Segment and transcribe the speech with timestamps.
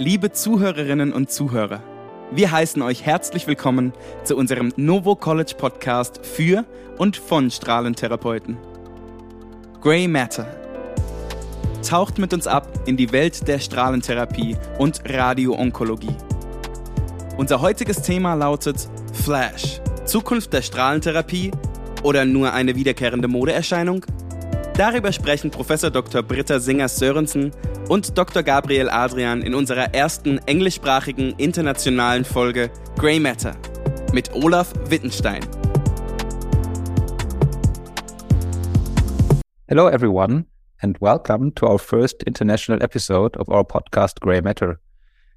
[0.00, 1.82] Liebe Zuhörerinnen und Zuhörer,
[2.30, 3.92] wir heißen euch herzlich willkommen
[4.22, 6.64] zu unserem Novo College Podcast für
[6.98, 8.56] und von Strahlentherapeuten.
[9.80, 10.46] Grey Matter.
[11.84, 16.16] Taucht mit uns ab in die Welt der Strahlentherapie und Radioonkologie.
[17.36, 19.80] Unser heutiges Thema lautet Flash.
[20.04, 21.50] Zukunft der Strahlentherapie
[22.04, 24.06] oder nur eine wiederkehrende Modeerscheinung?
[24.74, 26.22] Darüber sprechen Professor Dr.
[26.22, 27.50] Britta Singer-Sörensen
[27.88, 28.42] und Dr.
[28.42, 33.56] Gabriel Adrian in unserer ersten englischsprachigen internationalen Folge Grey Matter
[34.12, 35.40] mit Olaf Wittenstein.
[39.68, 40.44] Hello, everyone,
[40.82, 44.78] and welcome to our first international episode of our podcast Grey Matter.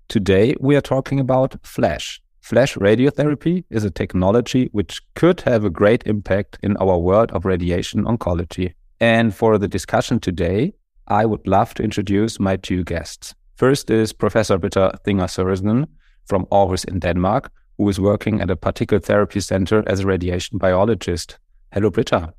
[0.09, 2.21] Today, we are talking about FLASH.
[2.41, 7.45] FLASH radiotherapy is a technology which could have a great impact in our world of
[7.45, 8.73] radiation oncology.
[8.99, 10.73] And for the discussion today,
[11.07, 13.33] I would love to introduce my two guests.
[13.55, 15.87] First is Professor Brita Singers Sørensen
[16.25, 20.57] from Aarhus in Denmark, who is working at a particle therapy center as a radiation
[20.57, 21.37] biologist.
[21.71, 22.33] Hello, Brita.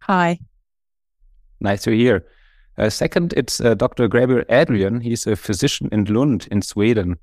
[0.00, 0.38] Hi.
[1.60, 2.24] Nice to hear.
[2.76, 4.08] Uh, second, it's uh, Dr.
[4.08, 5.00] Gabriel Adrian.
[5.00, 7.16] He's a physician in Lund in Sweden.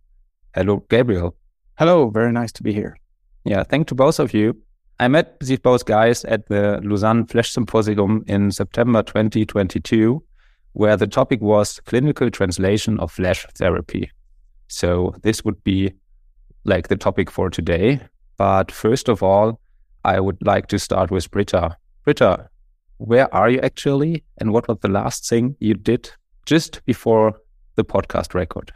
[0.53, 1.35] Hello, Gabriel.
[1.77, 2.97] Hello, very nice to be here.
[3.45, 4.57] Yeah, thank to both of you.
[4.99, 10.23] I met these both guys at the Lausanne Flash Symposium in September 2022,
[10.75, 14.11] where the topic was clinical translation of flash therapy.
[14.67, 15.93] So this would be
[16.65, 18.01] like the topic for today.
[18.35, 19.61] But first of all,
[20.03, 21.77] I would like to start with Brita.
[22.03, 22.49] Brita,
[22.97, 24.25] where are you actually?
[24.37, 26.11] And what was the last thing you did
[26.45, 27.39] just before
[27.75, 28.73] the podcast record?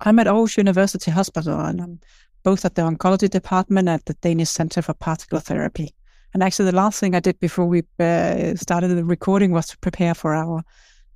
[0.00, 2.00] I'm at Aarhus University Hospital and I'm
[2.42, 5.94] both at the oncology department at the Danish Center for Particle Therapy.
[6.32, 9.78] And actually, the last thing I did before we uh, started the recording was to
[9.78, 10.64] prepare for our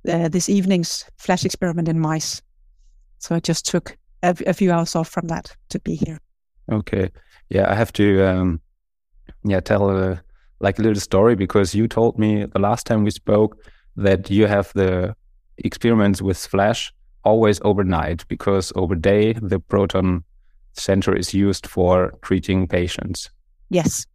[0.07, 2.41] uh, this evening's flash experiment in mice.
[3.19, 6.19] So I just took a, a, few hours off from that to be here.
[6.71, 7.09] Okay,
[7.49, 8.61] yeah, I have to um,
[9.43, 10.17] yeah tell a, uh,
[10.59, 13.57] like a little story because you told me the last time we spoke
[13.95, 15.15] that you have the
[15.57, 16.93] experiments with flash
[17.23, 20.23] always overnight because over day the proton
[20.73, 23.29] center is used for treating patients.
[23.69, 24.05] Yes.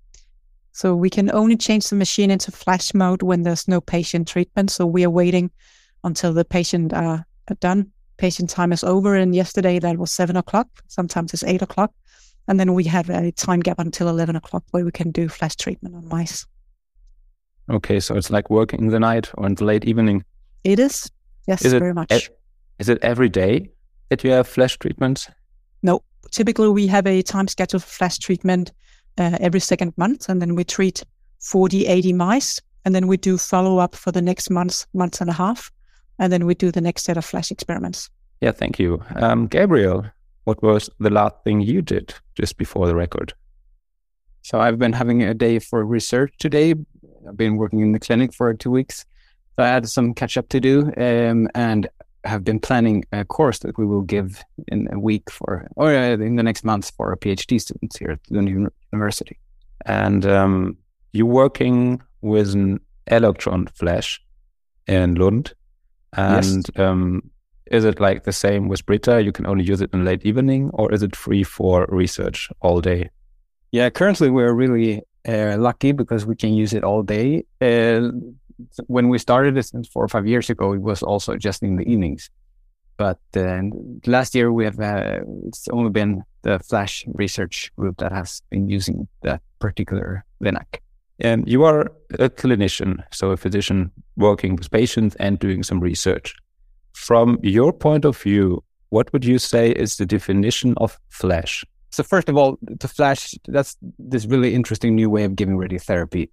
[0.75, 4.73] So we can only change the machine into flash mode when there's no patient treatment.
[4.73, 5.53] So we are waiting
[6.03, 7.93] until the patient are, are done.
[8.17, 9.15] Patient time is over.
[9.15, 10.67] And yesterday that was seven o'clock.
[10.89, 11.93] Sometimes it's eight o'clock.
[12.49, 15.55] And then we have a time gap until 11 o'clock where we can do flash
[15.55, 16.45] treatment on mice.
[17.71, 18.01] Okay.
[18.01, 20.25] So it's like working in the night or in the late evening.
[20.65, 21.09] It is.
[21.47, 22.12] Yes, is very much.
[22.12, 22.35] E-
[22.81, 23.71] is it every day
[24.09, 25.31] that you have flash treatments?
[25.85, 26.03] No,
[26.33, 28.73] typically we have a time schedule for flash treatment
[29.19, 31.05] uh, every second month, and then we treat
[31.41, 35.31] 40, 80 mice, and then we do follow up for the next month, month and
[35.31, 35.71] a half,
[36.19, 38.11] and then we do the next set of flash experiments.
[38.41, 39.03] Yeah, thank you.
[39.17, 40.05] Um, Gabriel,
[40.45, 43.33] what was the last thing you did just before the record?
[44.43, 46.75] So I've been having a day for research today.
[47.27, 49.07] I've been working in the clinic for two weeks.
[49.57, 50.93] So I had some catch up to do.
[50.99, 51.89] Um, and
[52.25, 56.13] have been planning a course that we will give in a week for, or uh,
[56.13, 59.38] in the next month for our PhD students here at the university.
[59.87, 60.77] And um,
[61.12, 64.21] you're working with an electron flash
[64.87, 65.55] in Lund.
[66.16, 66.78] And yes.
[66.78, 67.31] um,
[67.71, 69.22] is it like the same with Brita?
[69.22, 72.81] You can only use it in late evening, or is it free for research all
[72.81, 73.10] day?
[73.72, 77.44] Yeah, currently we're really uh, lucky because we can use it all day.
[77.61, 78.11] Uh,
[78.87, 81.84] when we started this four or five years ago, it was also just in the
[81.84, 82.31] evenings.
[82.97, 83.62] But uh,
[84.06, 88.69] last year we have uh, it's only been the Flash research group that has been
[88.69, 90.81] using that particular LINAC.
[91.19, 96.34] And you are a clinician, so a physician working with patients and doing some research.
[96.93, 101.65] From your point of view, what would you say is the definition of Flash?
[101.91, 106.28] So first of all, the Flash that's this really interesting new way of giving radiotherapy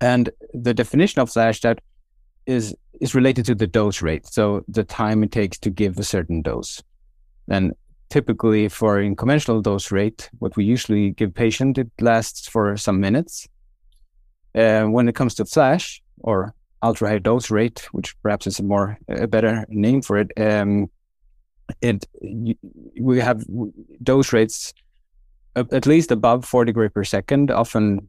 [0.00, 1.80] and the definition of flash that
[2.46, 4.26] is is related to the dose rate.
[4.26, 6.82] So the time it takes to give a certain dose.
[7.48, 7.74] And
[8.08, 13.00] typically for in conventional dose rate, what we usually give patient, it lasts for some
[13.00, 13.48] minutes.
[14.54, 18.62] Uh, when it comes to flash or ultra high dose rate, which perhaps is a
[18.62, 20.88] more a better name for it, um,
[21.82, 22.06] it
[23.00, 23.44] we have
[24.02, 24.72] dose rates
[25.56, 28.08] at least above 40 gray per second, often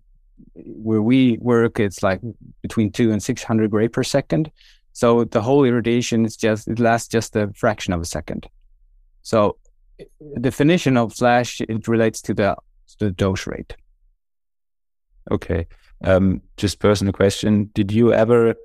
[0.53, 2.19] where we work, it's like
[2.61, 4.51] between two and 600 gray per second.
[4.93, 8.47] So the whole irradiation is just, it lasts just a fraction of a second.
[9.21, 9.57] So
[10.41, 12.55] definition of flash, it relates to the,
[12.99, 13.75] the dose rate.
[15.31, 15.67] Okay.
[16.03, 17.69] Um, just personal question.
[17.73, 18.55] Did you ever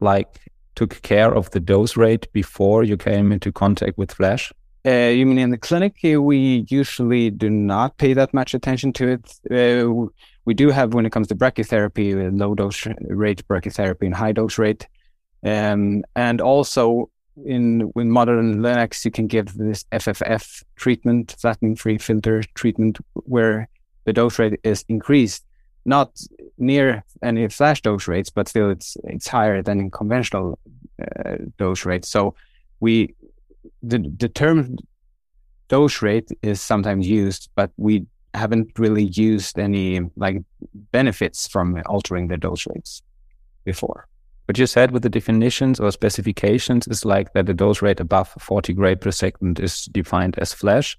[0.00, 0.38] like
[0.74, 4.52] took care of the dose rate before you came into contact with Flash?
[4.86, 5.96] Uh, you mean in the clinic?
[6.02, 9.40] We usually do not pay that much attention to it.
[9.50, 10.08] Uh,
[10.46, 14.56] we do have, when it comes to brachytherapy, low dose rate brachytherapy and high dose
[14.56, 14.88] rate.
[15.44, 17.10] Um, and also
[17.44, 23.68] in with modern LINACs, you can give this FFF treatment, flattening free filter treatment, where
[24.04, 25.44] the dose rate is increased,
[25.84, 26.18] not
[26.58, 30.58] near any flash dose rates, but still it's it's higher than in conventional
[31.02, 32.08] uh, dose rates.
[32.08, 32.34] So
[32.80, 33.14] we
[33.82, 34.76] the the term
[35.68, 40.42] dose rate is sometimes used, but we haven't really used any like
[40.92, 43.02] benefits from altering the dose rates
[43.64, 44.06] before.
[44.50, 48.34] But you said with the definitions or specifications is like that the dose rate above
[48.40, 50.98] 40 gray per second is defined as flash.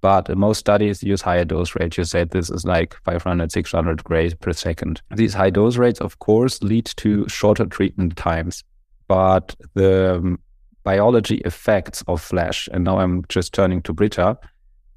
[0.00, 1.96] But most studies use higher dose rates.
[1.96, 5.00] You said this is like 500, 600 gray per second.
[5.14, 8.64] These high dose rates, of course, lead to shorter treatment times.
[9.06, 10.40] But the um,
[10.82, 14.36] biology effects of flash, and now I'm just turning to Brita,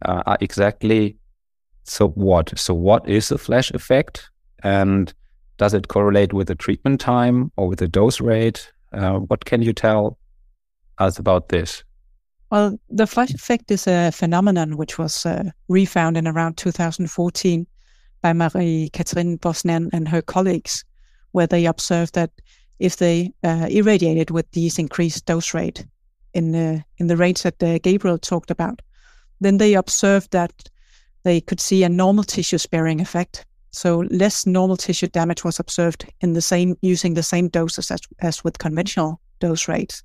[0.06, 1.18] uh, are exactly
[1.84, 2.58] so what?
[2.58, 4.32] So what is a flash effect?
[4.64, 5.14] And
[5.58, 8.72] does it correlate with the treatment time or with the dose rate?
[8.94, 10.18] Uh, what can you tell
[10.98, 11.84] us about this?
[12.52, 17.66] Well, the flash effect is a phenomenon which was uh, refound in around 2014
[18.22, 20.84] by Marie-Catherine Vozenin and her colleagues,
[21.32, 22.32] where they observed that
[22.80, 25.86] if they uh, irradiated with these increased dose rate
[26.34, 28.82] in the in the range that uh, Gabriel talked about,
[29.40, 30.70] then they observed that
[31.24, 33.46] they could see a normal tissue sparing effect.
[33.72, 38.02] So less normal tissue damage was observed in the same using the same doses as,
[38.20, 40.04] as with conventional dose rates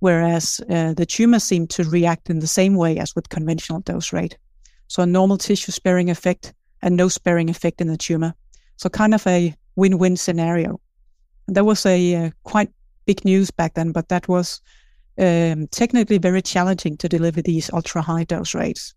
[0.00, 4.12] whereas uh, the tumor seemed to react in the same way as with conventional dose
[4.12, 4.36] rate.
[4.88, 6.52] So a normal tissue sparing effect
[6.82, 8.34] and no sparing effect in the tumor.
[8.76, 10.80] So kind of a win-win scenario.
[11.48, 12.70] That was a uh, quite
[13.06, 14.60] big news back then, but that was
[15.18, 18.94] um, technically very challenging to deliver these ultra high dose rates.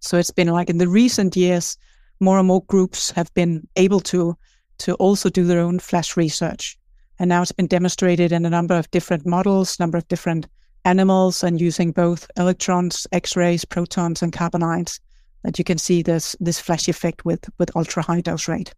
[0.00, 1.76] So it's been like in the recent years,
[2.20, 4.36] more and more groups have been able to
[4.78, 6.76] to also do their own flash research.
[7.18, 10.48] And now it's been demonstrated in a number of different models, number of different
[10.84, 15.00] animals, and using both electrons, X-rays, protons, and carbon ions,
[15.42, 18.74] that you can see this this flash effect with with ultra high dose rate.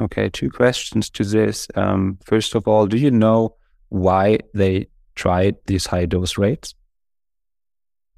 [0.00, 1.68] Okay, two questions to this.
[1.76, 3.54] Um, first of all, do you know
[3.90, 6.74] why they tried these high dose rates?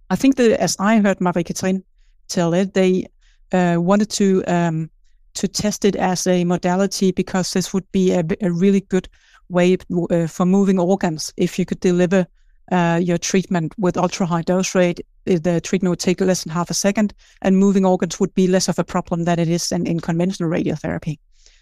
[0.08, 1.82] I think that as I heard Marie-Catherine
[2.28, 3.06] tell it, they
[3.54, 4.90] uh, wanted to um,
[5.34, 9.08] to test it as a modality because this would be a, a really good
[9.48, 9.76] way
[10.10, 11.32] uh, for moving organs.
[11.36, 12.26] If you could deliver
[12.72, 16.70] uh, your treatment with ultra high dose rate, the treatment would take less than half
[16.70, 19.86] a second, and moving organs would be less of a problem than it is in,
[19.86, 21.18] in conventional radiotherapy.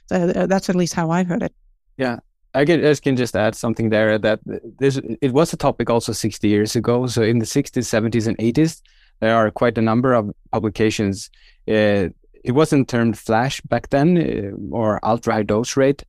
[0.08, 1.54] So uh, that's at least how I heard it.
[1.96, 2.18] Yeah,
[2.54, 4.40] I can, I can just add something there that
[4.78, 7.06] this it was a topic also 60 years ago.
[7.06, 8.82] So in the 60s, 70s, and 80s,
[9.22, 11.30] there are quite a number of publications.
[11.68, 12.10] Uh,
[12.44, 16.02] it wasn't termed flash back then uh, or ultra high dose rate,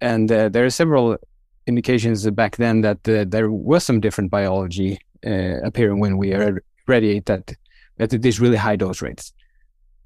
[0.00, 1.16] and uh, there are several
[1.68, 6.34] indications back then that uh, there was some different biology uh, appearing when we
[6.88, 7.56] radiate at
[7.98, 9.32] these really high dose rates.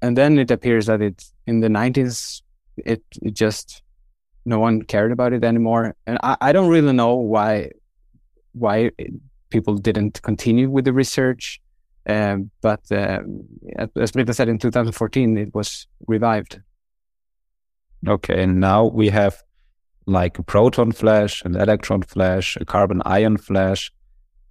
[0.03, 2.41] And then it appears that it in the 90s,
[2.77, 3.83] it, it just
[4.45, 5.95] no one cared about it anymore.
[6.07, 7.71] And I, I don't really know why
[8.53, 8.91] why
[9.49, 11.60] people didn't continue with the research.
[12.07, 13.19] Um, but uh,
[13.95, 16.59] as Brita said, in 2014, it was revived.
[18.07, 19.43] Okay, and now we have
[20.07, 23.91] like a proton flash, an electron flash, a carbon ion flash.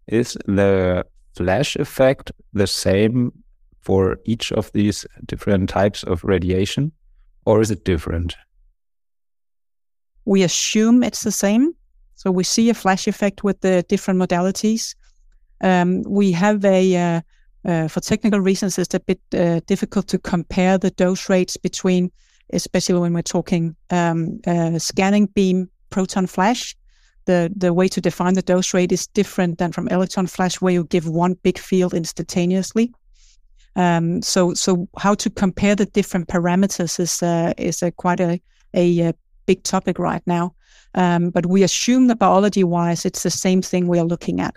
[0.06, 1.04] Is the
[1.36, 3.32] flash effect the same
[3.80, 6.92] for each of these different types of radiation,
[7.44, 8.36] or is it different?
[10.24, 11.74] We assume it's the same.
[12.14, 14.94] So we see a flash effect with the different modalities.
[15.62, 17.20] Um, we have a, uh,
[17.64, 22.10] for technical reasons, it's a bit uh, difficult to compare the dose rates between
[22.52, 26.76] especially when we're talking um, uh, scanning beam proton flash.
[27.26, 30.72] The, the way to define the dose rate is different than from electron flash, where
[30.72, 32.92] you give one big field instantaneously.
[33.76, 38.40] Um, so, so how to compare the different parameters is uh, is a quite a,
[38.74, 39.14] a, a
[39.46, 40.54] big topic right now.
[40.94, 44.56] Um, but we assume that biology wise, it's the same thing we are looking at.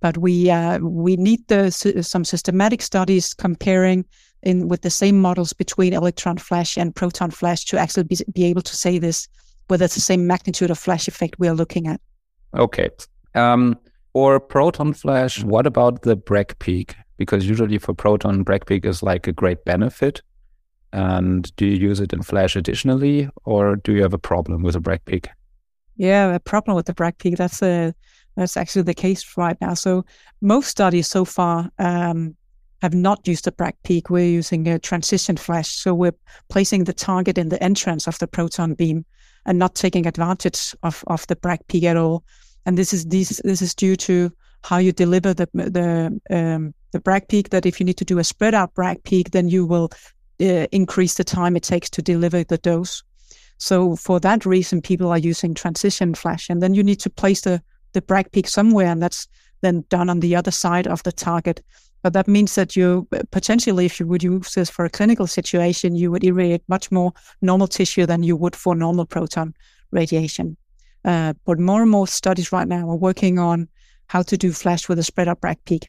[0.00, 4.04] But we uh, we need the, some systematic studies comparing
[4.42, 8.44] in with the same models between electron flash and proton flash to actually be, be
[8.44, 9.28] able to say this
[9.70, 12.00] whether it's the same magnitude of flash effect we are looking at.
[12.54, 12.90] Okay.
[13.34, 13.78] Um,
[14.14, 16.96] or proton flash, what about the Bragg peak?
[17.16, 20.22] Because usually for proton, Bragg peak is like a great benefit.
[20.92, 24.74] And do you use it in flash additionally, or do you have a problem with
[24.74, 25.28] a Bragg peak?
[25.96, 27.36] Yeah, a problem with the Bragg peak.
[27.36, 27.94] That's a
[28.36, 29.74] that's actually the case right now.
[29.74, 30.04] So
[30.40, 32.36] most studies so far um,
[32.82, 34.10] have not used the Bragg peak.
[34.10, 35.68] We're using a transmission flash.
[35.68, 36.14] So we're
[36.48, 39.04] placing the target in the entrance of the proton beam
[39.46, 42.24] and not taking advantage of, of the Bragg peak at all.
[42.66, 44.30] And this is this this is due to
[44.62, 47.50] how you deliver the the um, the Bragg peak.
[47.50, 49.90] That if you need to do a spread out Bragg peak, then you will
[50.40, 53.02] uh, increase the time it takes to deliver the dose.
[53.56, 57.42] So for that reason, people are using transmission flash, and then you need to place
[57.42, 59.26] the the Bragg peak somewhere, and that's
[59.60, 61.62] then done on the other side of the target.
[62.02, 65.96] But that means that you potentially, if you would use this for a clinical situation,
[65.96, 69.54] you would irradiate much more normal tissue than you would for normal proton
[69.90, 70.56] radiation.
[71.04, 73.68] Uh, but more and more studies right now are working on
[74.06, 75.88] how to do flash with a spread out Bragg peak.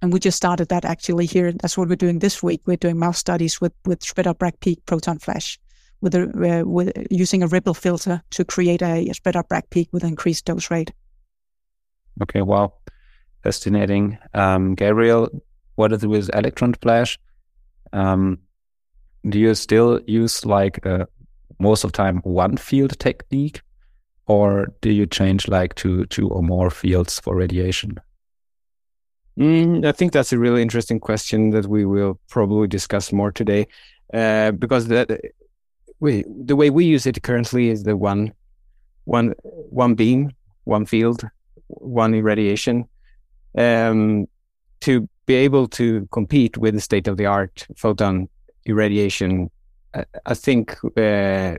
[0.00, 1.52] And we just started that actually here.
[1.52, 2.62] That's what we're doing this week.
[2.64, 5.58] We're doing mouse studies with, with spread out Bragg peak proton flash
[6.00, 9.68] with a, uh, with using a ripple filter to create a, a spread out Bragg
[9.70, 10.92] peak with increased dose rate.
[12.22, 12.72] Okay, wow,
[13.42, 14.18] fascinating.
[14.34, 15.28] Um, Gabriel,
[15.76, 17.18] what is it with electron flash?
[17.92, 18.38] Um,
[19.28, 21.06] do you still use like uh,
[21.58, 23.62] most of the time one field technique,
[24.26, 27.98] or do you change like to two or more fields for radiation?
[29.38, 33.68] Mm, I think that's a really interesting question that we will probably discuss more today,
[34.12, 35.20] uh, because that
[36.00, 38.32] we the way we use it currently is the one
[39.04, 39.34] one
[39.70, 40.30] one beam,
[40.64, 41.28] one field,
[41.68, 42.88] one irradiation,
[43.56, 44.26] um,
[44.80, 48.28] to be able to compete with the state of the art photon
[48.66, 49.50] irradiation.
[49.94, 51.56] I, I think uh,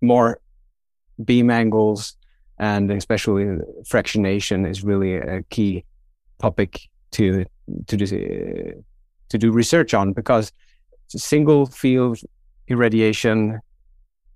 [0.00, 0.40] more
[1.24, 2.16] beam angles
[2.58, 3.44] and especially
[3.84, 5.84] fractionation is really a key
[6.40, 6.80] topic
[7.12, 7.44] to
[7.86, 8.06] to do,
[9.28, 10.52] to do research on because
[11.08, 12.18] single field
[12.68, 13.60] irradiation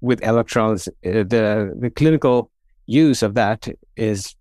[0.00, 2.50] with electrons, uh, the the clinical
[2.87, 4.35] use of that is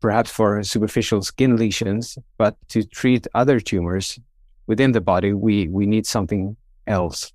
[0.00, 4.18] perhaps for superficial skin lesions, but to treat other tumors
[4.66, 7.32] within the body, we we need something else.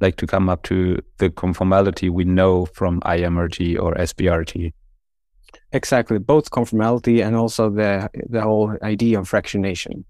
[0.00, 4.72] Like to come up to the conformality we know from IMRT or SBRT.
[5.72, 10.04] Exactly, both conformality and also the the whole idea of fractionation.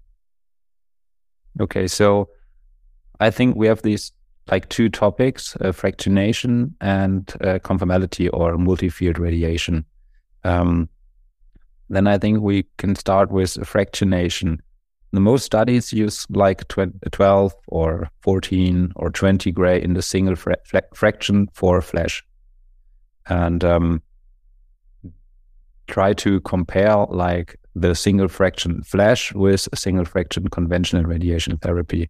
[1.59, 2.29] Okay, so
[3.19, 4.13] I think we have these
[4.51, 9.85] like two topics: uh, fractionation and uh, conformality or multi-field radiation.
[10.43, 10.89] Um,
[11.89, 14.59] then I think we can start with fractionation.
[15.11, 20.55] The most studies use like 12 or 14 or 20 gray in the single fra
[20.93, 22.23] fraction for flash.
[23.27, 24.03] And um,
[25.87, 32.09] try to compare like the single fraction flash with single fraction conventional radiation therapy.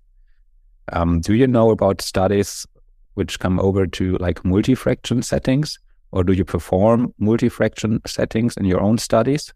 [0.93, 2.65] Um, do you know about studies
[3.15, 5.79] which come over to like multi-fraction settings,
[6.11, 9.53] or do you perform multi-fraction settings in your own studies?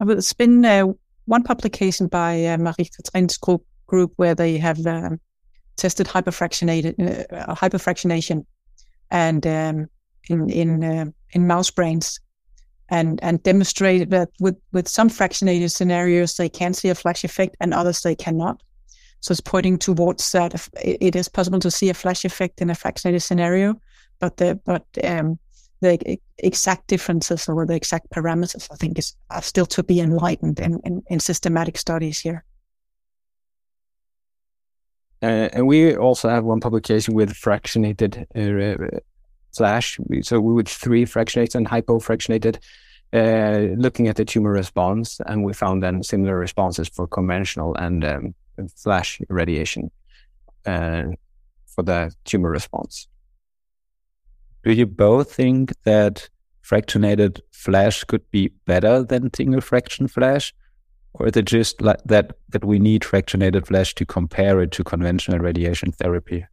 [0.00, 0.86] It's been uh,
[1.26, 5.20] one publication by uh, Marie Catherine's group, group where they have um,
[5.76, 6.94] tested hyperfractionated
[7.32, 8.44] uh, hyperfractionation
[9.10, 9.88] and um,
[10.28, 12.20] in in uh, in mouse brains
[12.88, 17.56] and and demonstrated that with with some fractionated scenarios they can see a flash effect
[17.60, 18.62] and others they cannot.
[19.20, 22.74] So it's pointing towards that it is possible to see a flash effect in a
[22.74, 23.80] fractionated scenario,
[24.18, 25.38] but the but um,
[25.80, 30.60] the exact differences or the exact parameters I think is are still to be enlightened
[30.60, 32.44] in, in, in systematic studies here.
[35.22, 39.00] Uh, and we also have one publication with fractionated uh,
[39.54, 39.98] flash.
[40.22, 42.56] So we with three fractionated and hypofractionated,
[43.12, 48.04] uh, looking at the tumor response, and we found then similar responses for conventional and
[48.04, 48.34] um,
[48.68, 49.90] flash irradiation
[50.66, 51.04] uh,
[51.66, 53.08] for the tumor response.
[54.62, 56.28] Do you both think that
[56.62, 60.54] fractionated flash could be better than single fraction flash?
[61.14, 64.84] Or is it just like that that we need fractionated flash to compare it to
[64.84, 66.46] conventional radiation therapy?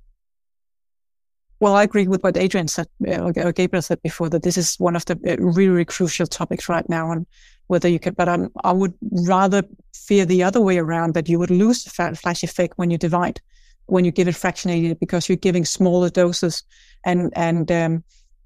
[1.60, 4.76] Well, I agree with what Adrian said, uh, or Gabriel said before, that this is
[4.78, 7.26] one of the uh, really, really crucial topics right now, and
[7.68, 8.16] whether you could.
[8.16, 8.94] But um, I would
[9.28, 12.98] rather fear the other way around that you would lose the flash effect when you
[12.98, 13.40] divide,
[13.86, 16.64] when you give it fractionated, because you're giving smaller doses,
[17.06, 18.04] and and um,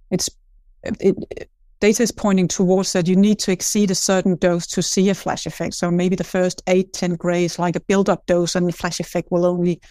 [0.10, 0.30] it's
[0.84, 1.50] it, it,
[1.82, 5.16] data is pointing towards that you need to exceed a certain dose to see a
[5.16, 5.74] flash effect.
[5.74, 9.00] So maybe the first eight, 10 gray is like a build-up dose, and the flash
[9.00, 9.82] effect will only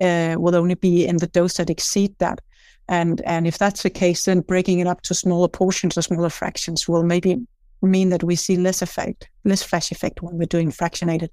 [0.00, 2.40] uh, will only be in the dose that exceed that.
[2.88, 6.30] And and if that's the case, then breaking it up to smaller portions or smaller
[6.30, 7.46] fractions will maybe
[7.82, 11.28] mean that we see less effect, less flash effect when we're doing fractionated.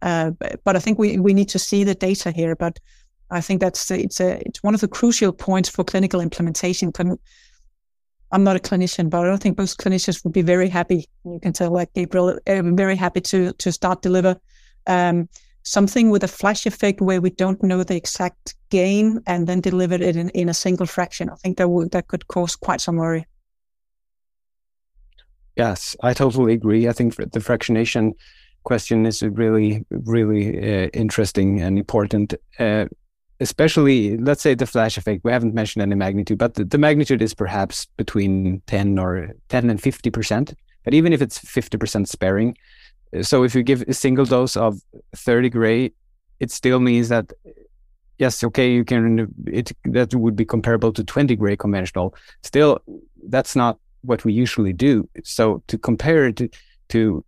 [0.00, 2.56] Uh, but, but, I think we, we need to see the data here.
[2.56, 2.78] But
[3.30, 6.92] I think that's it's a it's one of the crucial points for clinical implementation.
[8.32, 11.06] I'm not a clinician, but I don't think most clinicians would be very happy.
[11.24, 14.36] You can tell, like Gabriel, I'm very happy to to start deliver
[14.86, 15.28] um,
[15.62, 19.94] something with a flash effect where we don't know the exact gain and then deliver
[19.94, 21.30] it in, in a single fraction.
[21.30, 23.26] I think that would that could cause quite some worry.
[25.56, 26.88] Yes, I totally agree.
[26.88, 28.12] I think the fractionation
[28.64, 32.34] question is really, really uh, interesting and important.
[32.58, 32.86] Uh,
[33.40, 35.24] especially, let's say the flash effect.
[35.24, 39.68] We haven't mentioned any magnitude, but the, the magnitude is perhaps between 10 or 10
[39.68, 40.54] and 50%.
[40.84, 42.56] But even if it's 50% sparing,
[43.20, 44.80] so if you give a single dose of
[45.14, 45.92] 30 gray,
[46.40, 47.32] it still means that
[48.18, 52.14] yes, okay, you can it that would be comparable to 20 gray conventional.
[52.42, 52.78] Still,
[53.28, 55.08] that's not what we usually do.
[55.24, 56.54] So to compare it
[56.90, 57.24] to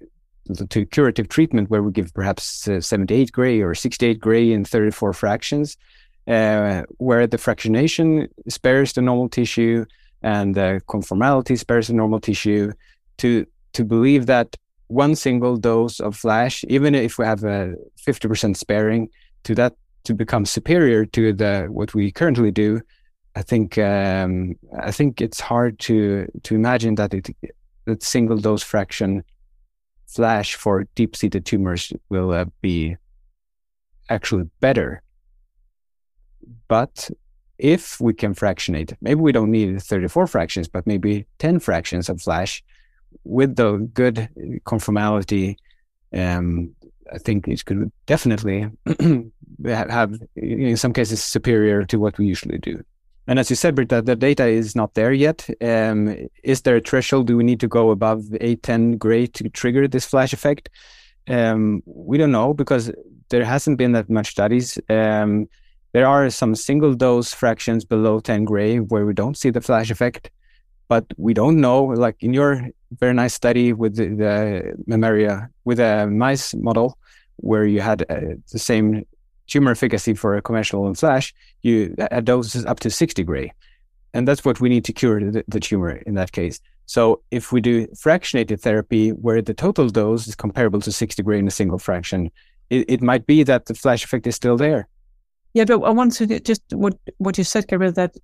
[0.54, 4.62] to, to curative treatment, where we give perhaps uh, 78 gray or 68 gray in
[4.62, 5.78] 34 fractions,
[6.26, 9.86] uh, where the fractionation spares the normal tissue
[10.22, 12.72] and the conformality spares the normal tissue,
[13.18, 14.56] to to believe that
[14.88, 17.74] one single dose of flash, even if we have a
[18.06, 19.08] 50% sparing,
[19.44, 22.80] to that to become superior to the what we currently do,
[23.36, 27.30] I think um, I think it's hard to to imagine that it
[27.86, 29.24] that single dose fraction
[30.06, 32.96] flash for deep seated tumors will uh, be
[34.08, 35.02] actually better.
[36.68, 37.10] But
[37.58, 42.20] if we can fractionate, maybe we don't need 34 fractions, but maybe 10 fractions of
[42.20, 42.62] flash
[43.24, 44.28] with the good
[44.64, 45.56] conformality,
[46.12, 46.74] um,
[47.12, 48.70] I think it could definitely
[49.64, 52.84] have, in some cases, superior to what we usually do.
[53.26, 55.48] And as you said, Brita, the data is not there yet.
[55.62, 57.26] Um, is there a threshold?
[57.26, 60.68] Do we need to go above 810 gray to trigger this flash effect?
[61.26, 62.92] Um, we don't know because
[63.30, 64.78] there hasn't been that much studies.
[64.90, 65.48] Um,
[65.92, 69.90] there are some single dose fractions below 10 gray where we don't see the flash
[69.90, 70.30] effect,
[70.88, 71.84] but we don't know.
[71.84, 76.98] Like in your very nice study with the, the mammaria with a mice model,
[77.36, 79.04] where you had uh, the same
[79.46, 83.52] tumor efficacy for a conventional and flash, you at doses up to 60 gray,
[84.12, 86.60] And that's what we need to cure the, the, tumor in that case.
[86.86, 91.38] So if we do fractionated therapy where the total dose is comparable to 60 gray
[91.38, 92.30] in a single fraction,
[92.70, 94.88] it, it might be that the flash effect is still there.
[95.54, 98.16] Yeah, but I want to just what what you said, Gabriel, that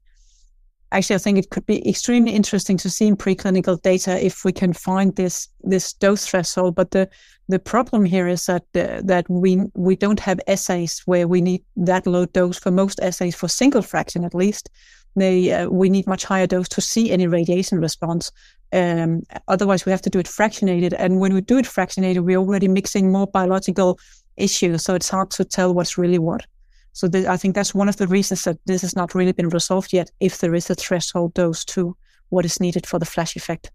[0.93, 4.53] actually I think it could be extremely interesting to see in preclinical data if we
[4.53, 6.75] can find this this dose threshold.
[6.75, 7.09] But the
[7.49, 11.63] the problem here is that uh, that we we don't have assays where we need
[11.77, 14.71] that low dose for most assays for single fraction at least.
[15.17, 18.31] They uh, we need much higher dose to see any radiation response.
[18.73, 22.39] Um, otherwise, we have to do it fractionated, and when we do it fractionated, we're
[22.39, 23.99] already mixing more biological
[24.37, 26.47] issues, so it's hard to tell what's really what.
[26.93, 29.49] So th- I think that's one of the reasons that this has not really been
[29.49, 30.11] resolved yet.
[30.21, 31.97] If there is a threshold dose to
[32.31, 33.71] what is needed for the flash effect.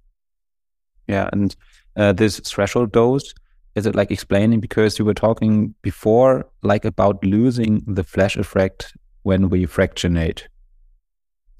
[1.07, 1.55] Yeah, and
[1.95, 3.33] uh, this threshold dose
[3.75, 8.95] is it like explaining because you were talking before like about losing the flash effect
[9.23, 10.47] when we fractionate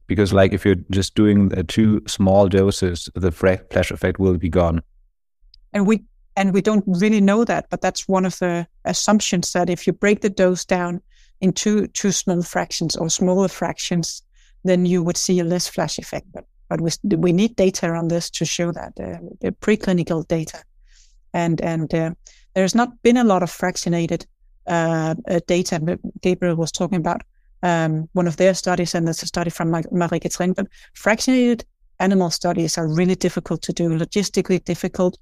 [0.07, 4.49] because like if you're just doing the two small doses the flash effect will be
[4.49, 4.81] gone
[5.73, 6.03] and we
[6.37, 9.93] and we don't really know that but that's one of the assumptions that if you
[9.93, 11.01] break the dose down
[11.41, 14.23] into two two small fractions or smaller fractions
[14.63, 18.07] then you would see a less flash effect but but we, we need data on
[18.07, 20.63] this to show that uh, preclinical data
[21.33, 22.11] and and uh,
[22.55, 24.25] there's not been a lot of fractionated
[24.67, 25.99] uh, uh data.
[26.21, 27.21] Gabriel was talking about
[27.61, 30.53] um, one of their studies, and it's a study from Marie Catherine.
[30.53, 31.63] But fractionated
[31.99, 35.19] animal studies are really difficult to do, logistically difficult.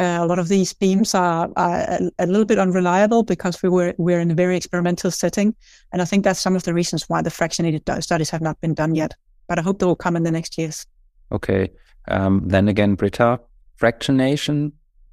[0.00, 3.68] Uh, a lot of these beams are, are a, a, little bit unreliable because we
[3.68, 5.54] were we're in a very experimental setting,
[5.92, 8.72] and I think that's some of the reasons why the fractionated studies have not been
[8.72, 9.14] done yet.
[9.46, 10.86] But I hope they will come in the next years.
[11.30, 11.70] Okay.
[12.08, 13.40] Um, then again, Brita,
[13.78, 14.72] fractionation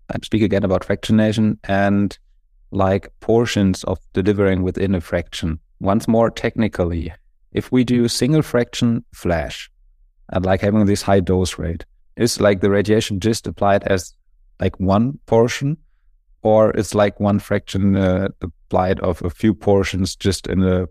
[0.09, 2.17] I speak again about fractionation and
[2.71, 5.59] like portions of delivering within a fraction.
[5.79, 7.13] Once more technically,
[7.51, 9.69] if we do single fraction flash
[10.29, 14.13] and like having this high dose rate, is like the radiation just applied as
[14.59, 15.77] like one portion
[16.43, 20.85] or it's like one fraction uh, applied of a few portions just in a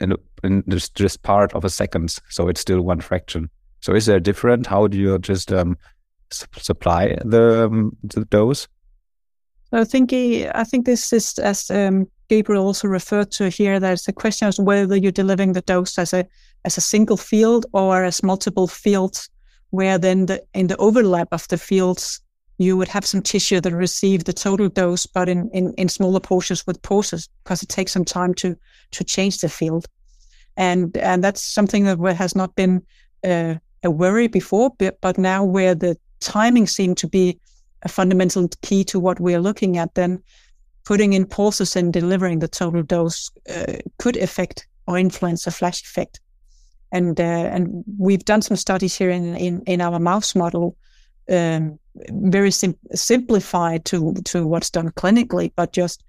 [0.00, 3.48] in, a, in just, just part of a second so it's still one fraction
[3.80, 5.76] so is there different how do you just um,
[6.30, 8.68] supply the, um, the dose?
[9.72, 13.80] I think I think this is as um, Gabriel also referred to here.
[13.80, 16.24] There's a question as whether you're delivering the dose as a
[16.64, 19.28] as a single field or as multiple fields,
[19.70, 22.20] where then the, in the overlap of the fields
[22.58, 26.20] you would have some tissue that receive the total dose, but in, in, in smaller
[26.20, 28.56] portions with pauses because it takes some time to
[28.92, 29.86] to change the field,
[30.56, 32.82] and and that's something that has not been
[33.24, 37.38] uh, a worry before, but, but now where the timing seemed to be
[37.82, 40.22] a fundamental key to what we're looking at, then
[40.84, 45.82] putting in pulses and delivering the total dose uh, could affect or influence the flash
[45.82, 46.20] effect.
[46.92, 50.76] And uh, and we've done some studies here in in, in our mouse model,
[51.28, 51.78] um,
[52.10, 56.04] very sim- simplified to to what's done clinically, but just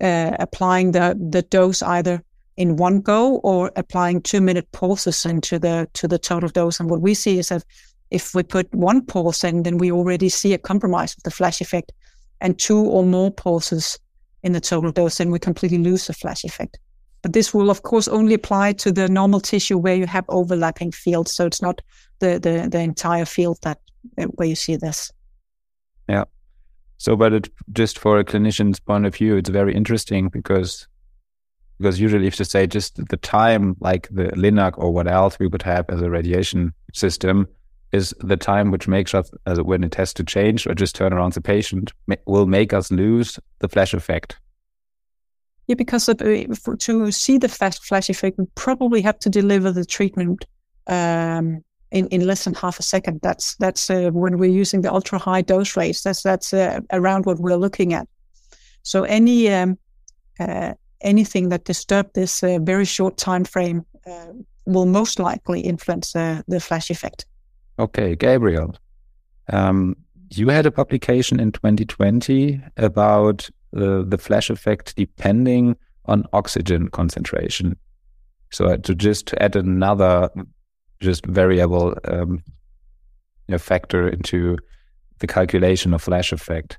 [0.00, 2.22] uh, applying the the dose either
[2.56, 6.80] in one go or applying two minute pauses into the to the total dose.
[6.80, 7.64] And what we see is that
[8.10, 11.60] if we put one pause in, then we already see a compromise of the flash
[11.60, 11.92] effect,
[12.40, 13.98] and two or more pauses
[14.42, 16.78] in the total dose, then we completely lose the flash effect.
[17.22, 20.90] But this will, of course, only apply to the normal tissue where you have overlapping
[20.92, 21.32] fields.
[21.32, 21.80] So it's not
[22.18, 23.78] the, the, the entire field that
[24.18, 25.12] uh, where you see this.
[26.08, 26.24] Yeah.
[26.98, 30.86] So, but it, just for a clinician's point of view, it's very interesting because
[31.78, 35.48] because usually if you say just the time, like the LINAC or what else we
[35.48, 37.48] would have as a radiation system,
[37.90, 41.12] is the time which makes us as when it has to change or just turn
[41.12, 41.92] around the patient
[42.26, 44.38] will make us lose the flash effect.
[45.66, 49.84] Yeah, because uh, to see the fast flash effect, we probably have to deliver the
[49.84, 50.44] treatment
[50.86, 51.62] um,
[51.92, 53.20] in, in less than half a second.
[53.22, 56.02] That's that's uh, when we're using the ultra high dose rates.
[56.02, 58.08] That's that's uh, around what we're looking at.
[58.82, 59.78] So any um,
[60.40, 64.32] uh, anything that disturb this uh, very short time frame uh,
[64.66, 67.26] will most likely influence the flash effect.
[67.78, 68.74] Okay, Gabriel,
[69.52, 69.96] um,
[70.30, 75.76] you had a publication in 2020 about uh, the flash effect depending
[76.06, 77.76] on oxygen concentration.
[78.50, 80.30] So to just add another
[81.02, 82.42] just variable um,
[83.58, 84.56] factor into
[85.18, 86.78] the calculation of flash effect.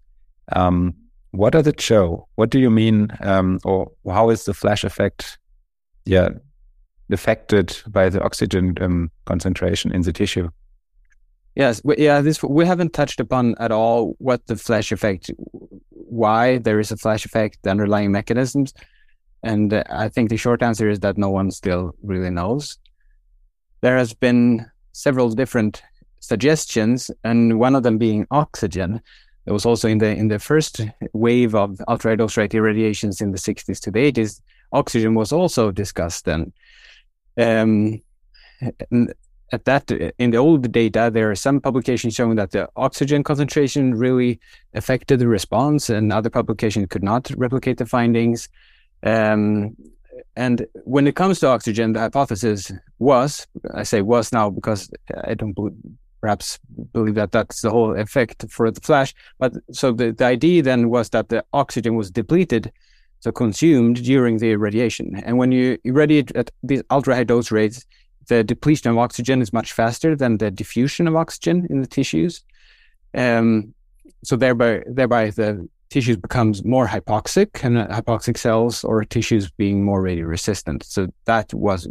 [0.53, 0.95] Um,
[1.31, 2.27] what does it show?
[2.35, 5.37] What do you mean, um, or how is the flash effect,
[6.05, 6.29] yeah,
[7.11, 10.49] affected by the oxygen um, concentration in the tissue?
[11.55, 15.31] Yes, we, yeah, this we haven't touched upon at all what the flash effect,
[15.89, 18.73] why there is a flash effect, the underlying mechanisms,
[19.43, 22.77] and uh, I think the short answer is that no one still really knows.
[23.83, 25.83] There has been several different
[26.21, 29.01] suggestions, and one of them being oxygen.
[29.45, 30.79] It was also in the in the first
[31.11, 34.39] wave of ultra dose rate irradiations in the 60s to the 80s,
[34.71, 36.53] oxygen was also discussed then.
[37.37, 38.01] Um,
[39.51, 43.93] at that in the old data there are some publications showing that the oxygen concentration
[43.95, 44.39] really
[44.75, 48.47] affected the response and other publications could not replicate the findings
[49.03, 49.75] um,
[50.35, 54.89] and when it comes to oxygen the hypothesis was i say was now because
[55.25, 55.75] i don't believe,
[56.21, 56.59] perhaps
[56.93, 60.89] believe that that's the whole effect for the flash but so the, the idea then
[60.89, 62.71] was that the oxygen was depleted
[63.19, 67.85] so consumed during the irradiation and when you irradiate at these ultra high dose rates
[68.27, 72.43] the depletion of oxygen is much faster than the diffusion of oxygen in the tissues.
[73.13, 73.73] Um,
[74.23, 79.83] so thereby, thereby the tissues becomes more hypoxic and uh, hypoxic cells or tissues being
[79.83, 80.83] more radio resistant.
[80.83, 81.87] So that was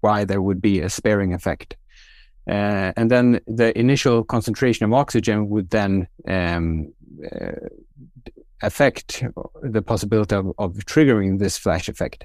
[0.00, 1.76] why there would be a sparing effect.
[2.48, 6.92] Uh, and then the initial concentration of oxygen would then um,
[7.30, 7.68] uh,
[8.62, 9.22] affect
[9.62, 12.24] the possibility of, of triggering this flash effect.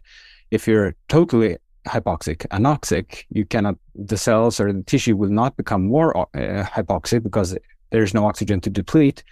[0.50, 5.86] If you're totally hypoxic, anoxic, you cannot, the cells or the tissue will not become
[5.86, 7.56] more uh, hypoxic because
[7.92, 9.24] there's no oxygen to deplete.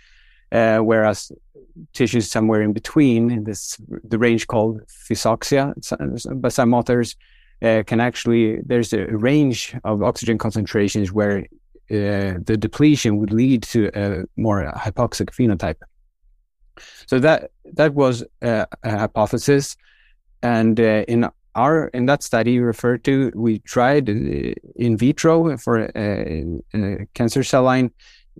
[0.51, 1.31] Uh, whereas
[1.93, 5.73] tissues somewhere in between, in this the range called physoxia,
[6.36, 7.15] by some authors,
[7.62, 11.39] uh, can actually there's a range of oxygen concentrations where
[11.91, 15.81] uh, the depletion would lead to a more hypoxic phenotype.
[17.05, 19.75] So that that was a, a hypothesis,
[20.41, 24.13] and uh, in our in that study you referred to, we tried uh,
[24.75, 27.91] in vitro for a, uh, a cancer cell line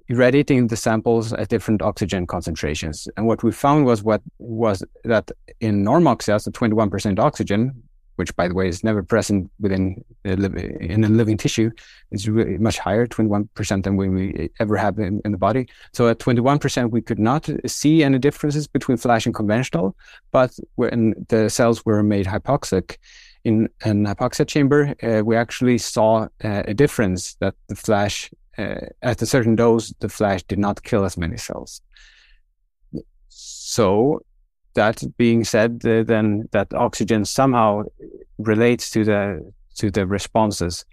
[0.08, 3.08] irradiating the samples at different oxygen concentrations.
[3.18, 7.84] And what we found was what was that in normal cells, the 21% oxygen,
[8.16, 11.72] which by the way is never present within in a living tissue,
[12.12, 15.68] is really much higher, 21% than we ever have in, in, the body.
[15.94, 19.96] So at 21%, we could not see any differences between flash and conventional,
[20.32, 22.98] but when the cells were made hypoxic
[23.44, 28.88] in an hypoxia chamber, uh, we actually saw uh, a difference that the flash, uh,
[29.02, 31.82] at a certain dose, the flash did not kill as many cells.
[33.30, 34.22] So
[34.76, 37.84] that being said, uh, then that oxygen somehow
[38.38, 40.86] relates to the to the responses.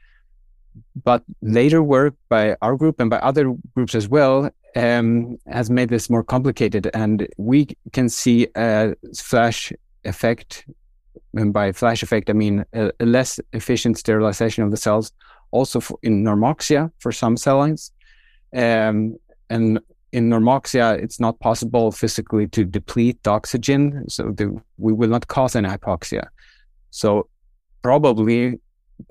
[1.04, 5.88] But later work by our group and by other groups as well um, has made
[5.88, 9.72] this more complicated, and we can see a flash
[10.04, 10.66] effect.
[11.34, 15.12] And by flash effect, I mean a, a less efficient sterilization of the cells
[15.50, 17.92] also for, in normoxia for some cell lines.
[18.54, 19.16] Um,
[19.48, 19.80] and
[20.12, 25.28] in normoxia, it's not possible physically to deplete the oxygen, so the, we will not
[25.28, 26.26] cause any hypoxia.
[26.90, 27.28] So
[27.82, 28.60] probably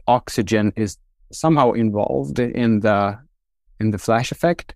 [0.07, 0.97] oxygen is
[1.31, 3.17] somehow involved in the
[3.79, 4.75] in the flash effect,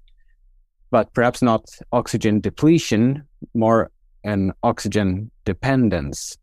[0.92, 3.24] but perhaps not oxygen depletion,
[3.54, 3.92] more
[4.24, 6.38] an oxygen dependence,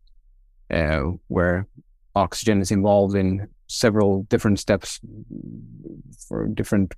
[0.69, 1.67] uh, where
[2.15, 4.99] oxygen is involved in several different steps
[6.27, 6.93] for different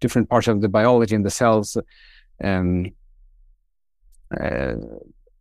[0.00, 1.76] different parts of the biology in the cells
[2.42, 2.90] um,
[4.38, 4.74] uh,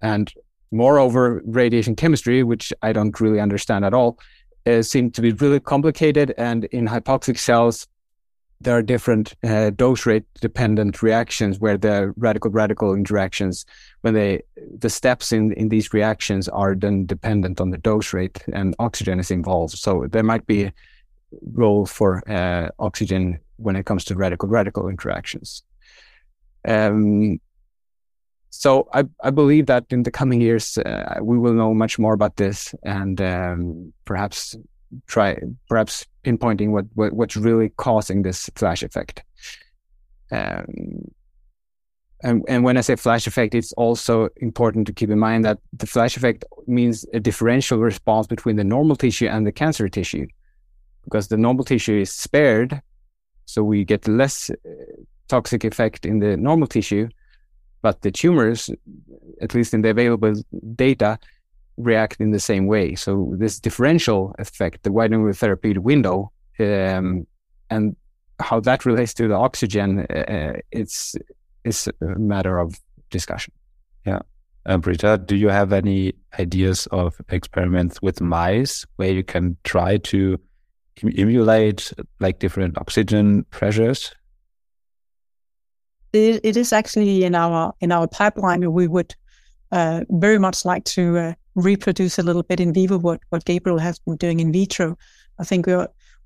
[0.02, 0.34] and
[0.72, 4.20] moreover radiation chemistry which i don't really understand at all
[4.68, 7.88] uh, seem to be really complicated and in hypoxic cells
[8.62, 13.66] there are different uh, dose rate dependent reactions where the radical radical interactions
[14.02, 14.42] when they
[14.78, 19.20] the steps in in these reactions are then dependent on the dose rate and oxygen
[19.20, 19.78] is involved.
[19.78, 20.74] So there might be a
[21.54, 25.64] role for uh, oxygen when it comes to radical radical interactions.
[26.68, 27.40] Um,
[28.50, 32.14] so I, I believe that in the coming years uh, we will know much more
[32.14, 34.56] about this and um, perhaps
[35.08, 35.38] try
[35.70, 39.24] perhaps pinpointing what, what what's really causing this flash effect.
[40.32, 41.12] Um,
[42.22, 45.60] and, and when I say flash effect, it's also important to keep in mind that
[45.72, 50.28] the flash effect means a differential response between the normal tissue and the cancer tissue,
[51.06, 52.82] because the normal tissue is spared,
[53.46, 54.56] so we get less uh,
[55.30, 57.08] toxic effect in the normal tissue,
[57.82, 58.70] but the tumors,
[59.42, 60.34] at least in the available
[60.76, 61.18] data,
[61.80, 62.94] react in the same way.
[62.96, 67.26] So this differential effect, the widening of the therapeutic window, um,
[67.70, 67.96] and
[68.40, 71.16] how that relates to the oxygen, uh, it's
[71.64, 73.54] it's a matter of discussion.
[74.06, 74.20] Yeah.
[74.66, 79.98] Uh, Brita, do you have any ideas of experiments with mice where you can try
[79.98, 80.40] to
[81.18, 84.14] emulate like different oxygen pressures?
[86.12, 88.72] It, it is actually in our in our pipeline.
[88.72, 89.16] We would
[89.72, 93.80] uh, very much like to uh, reproduce a little bit in vivo what, what Gabriel
[93.80, 94.98] has been doing in vitro.
[95.40, 95.68] I think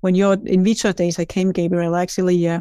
[0.00, 2.60] when your in vitro data came, Gabriel, actually, uh,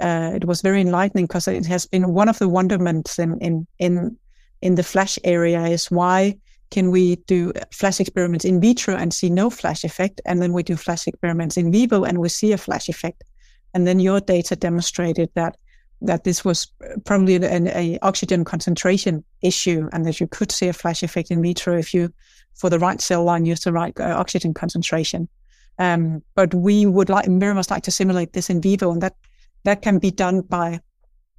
[0.00, 3.66] uh, it was very enlightening because it has been one of the wonderments in, in,
[3.78, 4.16] in,
[4.62, 6.36] in the flash area is why
[6.70, 10.20] can we do flash experiments in vitro and see no flash effect?
[10.26, 13.24] And then we do flash experiments in vivo and we see a flash effect.
[13.74, 15.56] And then your data demonstrated that
[16.00, 16.66] that this was
[17.04, 21.42] probably an a oxygen concentration issue and that you could see a flash effect in
[21.42, 22.12] vitro if you,
[22.54, 25.28] for the right cell line, use the right uh, oxygen concentration.
[25.78, 29.14] Um, but we would like very much like to simulate this in vivo, and that
[29.64, 30.80] that can be done by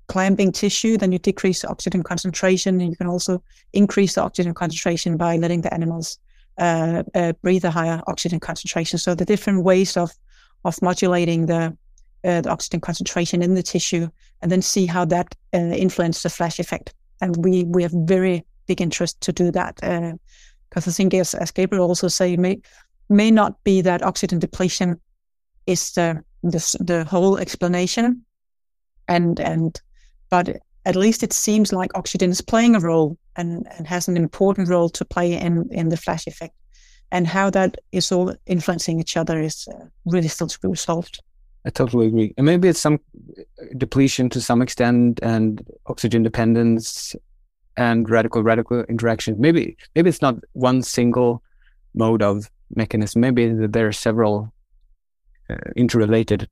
[0.07, 0.97] clamping tissue.
[0.97, 3.43] Then you decrease the oxygen concentration, and you can also
[3.73, 6.19] increase the oxygen concentration by letting the animals
[6.57, 8.97] uh, uh, breathe a higher oxygen concentration.
[8.99, 10.11] So the different ways of
[10.65, 11.77] of modulating the
[12.23, 14.09] uh, the oxygen concentration in the tissue,
[14.41, 16.93] and then see how that uh, influences the flash effect.
[17.21, 21.33] And we we have very big interest to do that because uh, I think, as,
[21.33, 22.61] as Gabriel also say, may
[23.09, 24.99] may not be that oxygen depletion
[25.65, 28.25] is the the, the whole explanation,
[29.07, 29.81] and and
[30.29, 34.15] but at least it seems like oxygen is playing a role and, and has an
[34.15, 36.53] important role to play in in the flash effect
[37.11, 41.21] and how that is all influencing each other is uh, really still to be resolved.
[41.65, 42.33] I totally agree.
[42.37, 42.99] And maybe it's some
[43.77, 47.15] depletion to some extent and oxygen dependence
[47.75, 49.35] and radical radical interaction.
[49.39, 51.43] Maybe maybe it's not one single
[51.93, 53.21] mode of mechanism.
[53.21, 54.53] Maybe there are several
[55.49, 56.47] uh, interrelated.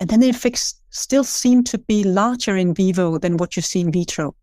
[0.00, 3.80] And then the effects still seem to be larger in vivo than what you see
[3.80, 4.34] in vitro.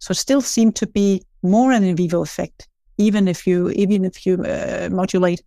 [0.00, 2.68] So still seem to be more an in vivo effect,
[2.98, 5.42] even if you even if you uh, modulate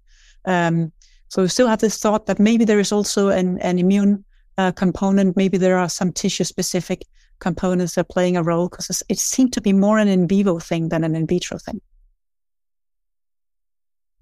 [0.45, 0.91] um,
[1.29, 4.23] so we still have this thought that maybe there is also an, an immune
[4.57, 5.35] uh, component.
[5.35, 7.03] Maybe there are some tissue specific
[7.39, 10.59] components that are playing a role because it seemed to be more an in vivo
[10.59, 11.81] thing than an in vitro thing.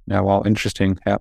[0.08, 1.00] Yeah, well, interesting.
[1.06, 1.18] Yeah.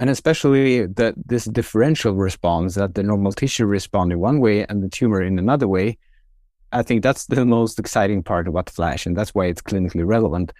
[0.00, 4.82] And especially that this differential response that the normal tissue respond in one way and
[4.82, 5.98] the tumor in another way.
[6.72, 10.52] I think that's the most exciting part about Flash, and that's why it's clinically relevant.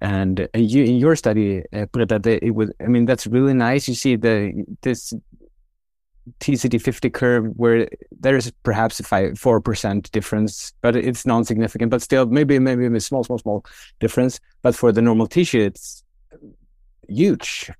[0.00, 3.86] And you, in your study, uh, it was, I mean, that's really nice.
[3.86, 5.12] You see the this
[6.38, 7.88] TCD50 curve where
[8.20, 13.00] there is perhaps a five, 4% difference, but it's non-significant, but still maybe, maybe a
[13.00, 13.64] small, small, small
[13.98, 14.40] difference.
[14.62, 16.02] But for the normal tissue, it's
[17.08, 17.70] huge.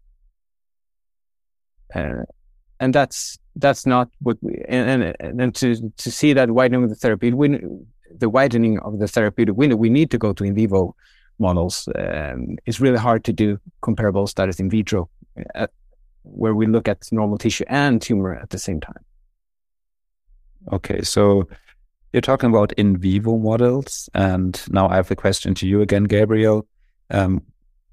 [1.94, 2.24] Uh,
[2.80, 6.90] and that's, that's not what we, and, and, and to, to see that widening of
[6.90, 10.94] the therapy, the widening of the therapeutic window, we need to go to in vivo
[11.40, 11.88] models.
[11.96, 15.08] Um, it's really hard to do comparable studies in vitro.
[15.54, 15.66] Uh,
[16.22, 19.04] where we look at normal tissue and tumor at the same time.
[20.72, 21.48] Okay, so
[22.12, 26.04] you're talking about in vivo models, and now I have a question to you again,
[26.04, 26.66] Gabriel.
[27.10, 27.42] Um,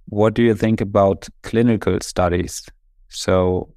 [0.10, 2.66] what do you think about clinical studies?
[3.10, 3.74] So,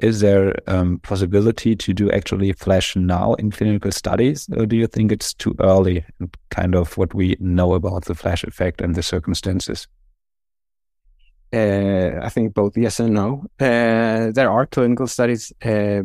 [0.00, 4.86] is there um, possibility to do actually flash now in clinical studies, or do you
[4.86, 6.04] think it's too early?
[6.50, 9.86] Kind of what we know about the flash effect and the circumstances.
[11.50, 13.44] Uh, I think both yes and no.
[13.58, 16.02] Uh, there are clinical studies uh,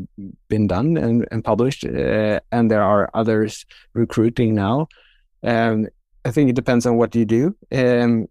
[0.47, 4.87] been done and, and published, uh, and there are others recruiting now.
[5.43, 5.87] Um,
[6.25, 7.55] I think it depends on what you do.
[7.73, 8.27] Um,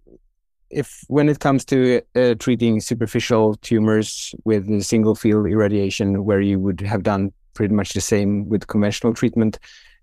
[0.72, 6.58] if when it comes to uh, treating superficial tumors with single field irradiation, where you
[6.58, 9.58] would have done pretty much the same with conventional treatment,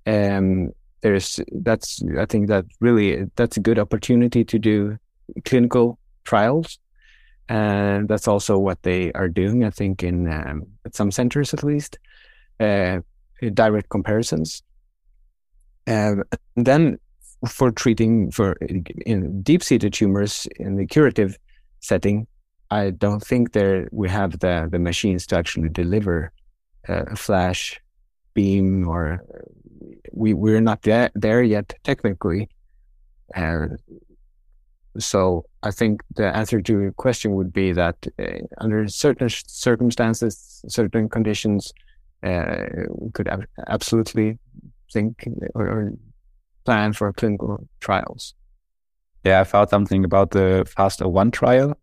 [0.06, 4.98] um, there's that's I think that really that's a good opportunity to do
[5.46, 6.80] clinical trials
[7.50, 9.64] and that's also what they are doing.
[9.64, 11.98] I think in um, at some centers at least,
[12.60, 13.00] uh,
[13.54, 14.62] direct comparisons.
[15.88, 16.18] Uh,
[16.56, 17.00] then
[17.48, 18.54] for treating for
[19.06, 21.38] in deep-seated tumors in the curative
[21.80, 22.28] setting,
[22.72, 26.32] I don't think there we have the the machines to actually deliver
[26.88, 27.80] a flash
[28.34, 29.24] beam or
[30.12, 32.50] we we're not there, there yet technically.
[33.36, 33.68] Uh,
[34.98, 40.62] so I think the answer to your question would be that uh, under certain circumstances,
[40.68, 41.72] certain conditions,
[42.24, 44.40] uh, we could ab- absolutely
[44.92, 45.94] think or, or,
[46.70, 48.36] plan for clinical trials.
[49.24, 51.76] Yeah, I found something about the FAST 01 trial,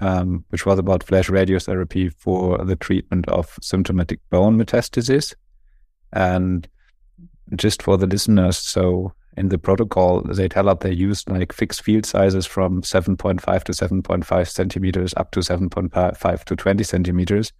[0.00, 5.32] um, which was about flash radiotherapy for the treatment of symptomatic bone metastasis.
[6.12, 6.68] And
[7.54, 11.82] just for the listeners, so in the protocol, they tell us they used like fixed
[11.82, 17.52] field sizes from 7.5 to 7.5 centimeters up to 7.5 to 20 centimeters.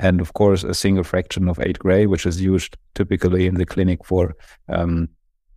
[0.00, 3.66] And of course, a single fraction of 8 gray, which is used typically in the
[3.66, 4.34] clinic for
[4.68, 5.08] um,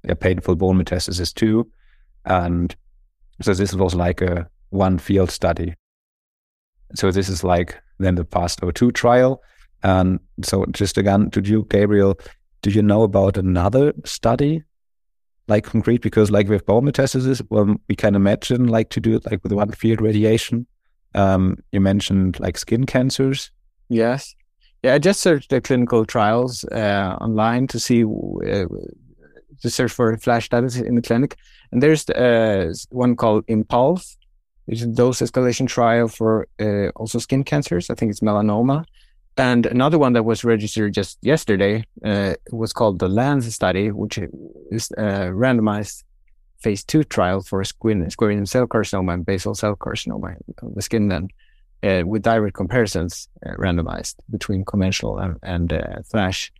[0.07, 1.69] a painful bone metastasis too.
[2.25, 2.75] And
[3.41, 5.75] so this was like a one field study.
[6.95, 9.41] So this is like then the FAST 02 trial.
[9.83, 12.19] And so just again to you, Gabriel,
[12.61, 14.63] do you know about another study
[15.47, 19.29] like concrete because like with bone metastasis, well, we can imagine like to do it
[19.29, 20.65] like with one field radiation.
[21.13, 23.51] Um, you mentioned like skin cancers.
[23.89, 24.33] Yes.
[24.83, 28.65] Yeah, I just searched the clinical trials uh, online to see uh,
[29.62, 31.38] to search for flash studies in the clinic,
[31.71, 34.17] and there's uh, one called Impulse,
[34.65, 37.89] which is a dose escalation trial for uh, also skin cancers.
[37.89, 38.86] I think it's melanoma,
[39.38, 44.17] and another one that was registered just yesterday uh, was called the LANS study, which
[44.17, 46.04] is a randomized
[46.62, 51.28] phase two trial for squamous cell carcinoma and basal cell carcinoma of the skin, then
[51.84, 56.52] uh, with direct comparisons uh, randomized between conventional and, and uh, flash.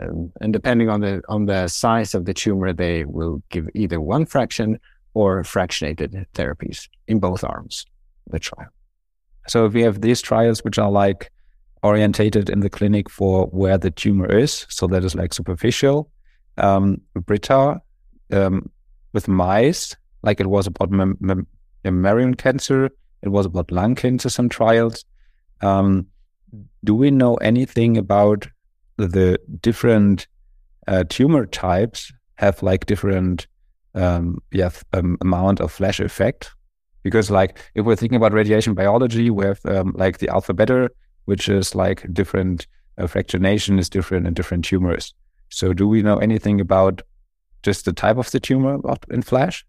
[0.00, 4.00] Um, and depending on the on the size of the tumor, they will give either
[4.00, 4.78] one fraction
[5.14, 7.86] or fractionated therapies in both arms
[8.26, 8.68] of the trial.
[9.46, 11.30] So if we have these trials, which are like
[11.82, 14.66] orientated in the clinic for where the tumor is.
[14.68, 16.10] So that is like superficial.
[16.56, 17.80] Um, Brita,
[18.32, 18.70] um,
[19.12, 22.90] with mice, like it was about mammalian cancer,
[23.22, 25.04] it was about lung cancer, some trials.
[25.60, 26.06] Um,
[26.84, 28.48] do we know anything about
[28.98, 30.26] the different
[30.86, 33.46] uh, tumor types have like different
[33.94, 36.50] um, yeah, um, amount of flash effect?
[37.02, 40.90] Because like if we're thinking about radiation biology, we have um, like the alpha beta
[41.28, 45.12] which is like different uh, fractionation is different in different tumors.
[45.50, 47.02] So, do we know anything about
[47.62, 48.78] just the type of the tumor
[49.10, 49.66] in Flash?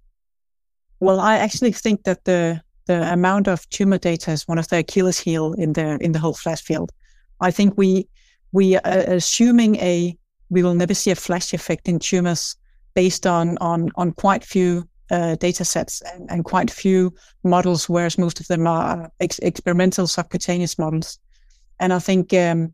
[1.02, 4.78] Well, I actually think that the the amount of tumor data is one of the
[4.78, 6.94] Achilles heel in the in the whole Flash field.
[7.42, 8.08] I think we
[8.52, 10.18] we are assuming a
[10.50, 12.56] we will never see a flash effect in tumors
[12.96, 17.12] based on on on quite few uh, data sets and, and, quite few
[17.44, 21.18] models, whereas most of them are ex- experimental subcutaneous models.
[21.80, 22.74] And I think um,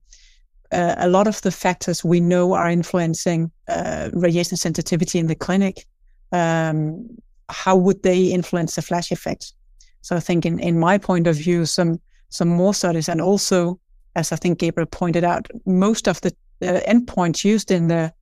[0.71, 5.35] uh, a lot of the factors we know are influencing uh, radiation sensitivity in the
[5.35, 5.85] clinic.
[6.31, 7.07] Um,
[7.49, 9.53] how would they influence the flash effect?
[10.01, 11.99] So I think, in, in my point of view, some
[12.29, 13.79] some more studies, and also,
[14.15, 18.13] as I think Gabriel pointed out, most of the uh, endpoints used in the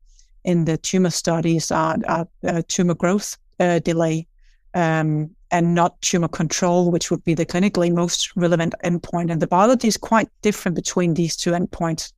[0.43, 4.27] in the tumor studies are, are uh, tumor growth uh, delay.
[4.73, 9.31] Um, and not tumor control, which would be the clinically most relevant endpoint.
[9.31, 12.11] And the biology is quite different between these two endpoints.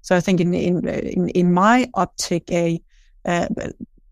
[0.00, 2.80] So I think in in in, in my optic, a
[3.26, 3.46] uh,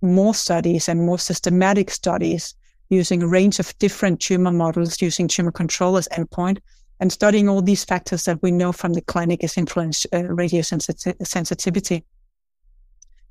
[0.03, 2.55] more studies and more systematic studies
[2.90, 6.59] using a range of different tumor models, using tumor control as endpoint,
[7.01, 10.62] and studying all these factors that we know from the clinic is influence uh, radio
[10.62, 12.05] sensitivity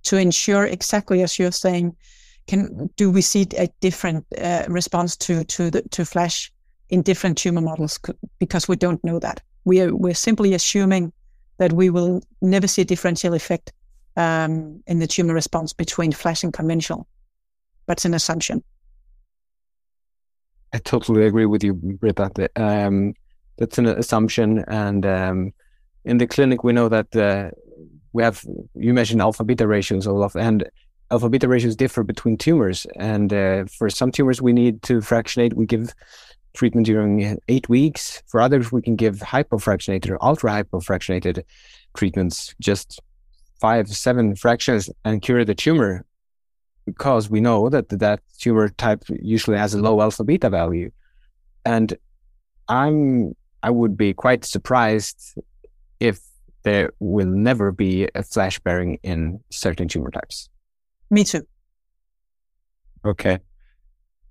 [0.03, 1.95] to ensure exactly as you're saying
[2.49, 6.51] can do we see a different uh, response to to the, to flash
[6.89, 7.99] in different tumor models?
[8.39, 9.41] Because we don't know that.
[9.65, 11.13] We are we're simply assuming
[11.57, 13.71] that we will never see a differential effect
[14.17, 17.07] um, in the tumor response between flash and conventional.
[17.87, 18.63] It's an assumption.
[20.73, 22.49] I totally agree with you, Brita.
[22.55, 23.13] Um,
[23.59, 24.63] that's an assumption.
[24.67, 25.53] And um,
[26.05, 27.51] in the clinic, we know that uh,
[28.13, 28.43] we have,
[28.73, 30.67] you mentioned alpha beta ratios, Olaf, and
[31.11, 32.87] alpha beta ratios differ between tumors.
[32.95, 35.53] And uh, for some tumors, we need to fractionate.
[35.53, 35.93] We give
[36.53, 38.23] treatment during eight weeks.
[38.27, 41.43] For others, we can give hypofractionated or ultra hypofractionated
[41.95, 42.99] treatments, just
[43.59, 46.05] five, seven fractions and cure the tumor
[46.85, 50.89] because we know that that tumor type usually has a low alpha beta value.
[51.65, 51.95] And
[52.67, 55.35] I'm I would be quite surprised
[55.99, 56.19] if
[56.63, 60.49] there will never be a flash bearing in certain tumor types.
[61.09, 61.45] Me too.
[63.05, 63.39] Okay.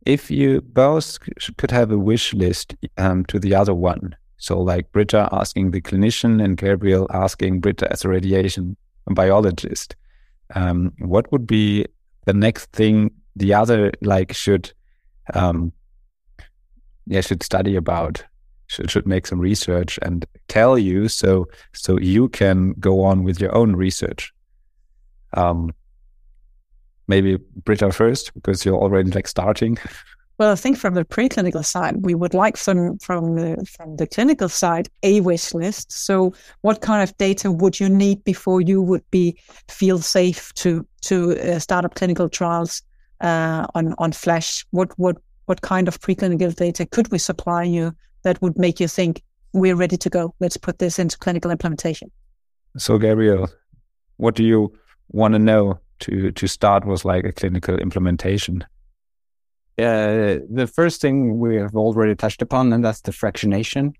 [0.07, 1.19] If you both
[1.57, 5.81] could have a wish list um, to the other one, so like Brita asking the
[5.81, 8.77] clinician and Gabriel asking Brita as a radiation
[9.07, 9.97] biologist,
[10.55, 11.85] um, what would be
[12.25, 14.73] the next thing the other like should
[15.35, 15.73] um,
[17.07, 18.25] yeah should study about
[18.69, 23.41] should, should make some research and tell you so so you can go on with
[23.41, 24.33] your own research.
[25.35, 25.73] Um
[27.09, 29.79] maybe Brita first because you're already like starting.
[30.37, 34.07] Well i think from the preclinical side we would like from from the from the
[34.07, 35.91] clinical side a wish list.
[35.91, 39.37] So what kind of data would you need before you would be
[39.69, 42.83] feel safe to to uh, start up clinical trials
[43.21, 45.17] uh, on on flash what what
[45.47, 47.93] what kind of preclinical data could we supply you
[48.23, 50.35] that would make you think we're ready to go.
[50.41, 52.11] Let's put this into clinical implementation.
[52.77, 53.49] So, Gabriel,
[54.17, 54.73] what do you
[55.11, 58.65] want to know to to start with like a clinical implementation?
[59.79, 63.95] Uh, the first thing we have already touched upon, and that's the fractionation,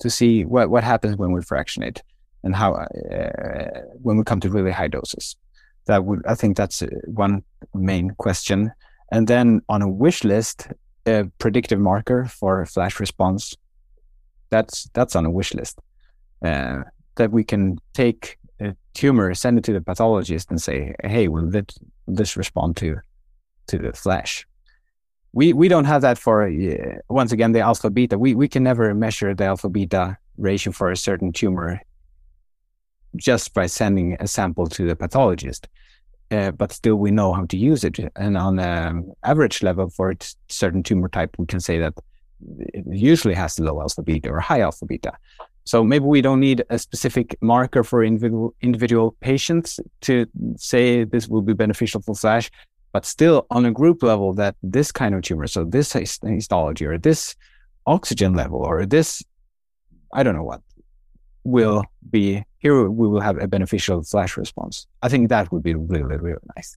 [0.00, 2.02] to see what what happens when we fractionate
[2.42, 5.36] and how uh, when we come to really high doses.
[5.86, 7.42] That would I think that's uh, one
[7.74, 8.72] main question.
[9.10, 10.68] And then on a wish list,
[11.08, 13.56] a predictive marker for a flash response.
[14.50, 15.80] That's that's on a wish list.
[16.44, 16.82] Uh,
[17.16, 21.50] that we can take a tumor, send it to the pathologist, and say, "Hey, will
[21.50, 21.66] this,
[22.06, 22.96] this respond to
[23.66, 24.46] to the flash?"
[25.32, 28.18] We we don't have that for uh, once again the alpha beta.
[28.18, 31.80] We we can never measure the alpha beta ratio for a certain tumor
[33.16, 35.68] just by sending a sample to the pathologist
[36.30, 37.98] uh, but still we know how to use it.
[38.16, 40.16] And on an average level for a
[40.48, 41.94] certain tumor type, we can say that
[42.58, 45.12] it usually has low alpha beta or high alpha beta.
[45.64, 50.26] So maybe we don't need a specific marker for individual individual patients to
[50.56, 52.50] say this will be beneficial for Flash,
[52.92, 56.96] but still on a group level that this kind of tumor, so this histology or
[56.96, 57.34] this
[57.86, 59.22] oxygen level or this,
[60.12, 60.62] I don't know what,
[61.48, 64.86] will be here we will have a beneficial flash response.
[65.02, 66.76] I think that would be really, really nice.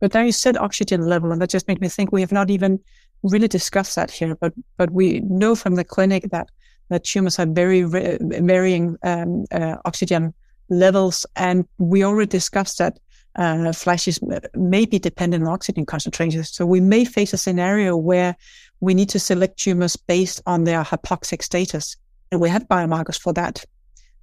[0.00, 2.50] But now you said oxygen level, and that just made me think we have not
[2.50, 2.80] even
[3.22, 4.36] really discussed that here.
[4.36, 6.50] But but we know from the clinic that
[6.90, 10.34] that tumors have very varying um, uh, oxygen
[10.68, 12.98] levels, and we already discussed that
[13.36, 14.20] uh, flashes
[14.54, 16.50] may be dependent on oxygen concentrations.
[16.50, 18.36] So we may face a scenario where
[18.80, 21.96] we need to select tumors based on their hypoxic status,
[22.40, 23.64] we have biomarkers for that.